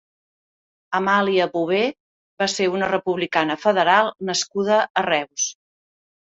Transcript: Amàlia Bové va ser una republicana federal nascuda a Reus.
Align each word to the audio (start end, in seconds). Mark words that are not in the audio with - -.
Amàlia 0.99 1.47
Bové 1.57 1.81
va 2.43 2.49
ser 2.55 2.71
una 2.79 2.89
republicana 2.95 3.61
federal 3.69 4.13
nascuda 4.33 4.83
a 5.05 5.09
Reus. 5.11 5.49